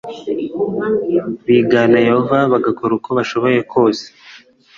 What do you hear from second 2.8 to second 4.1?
uko bashoboye kose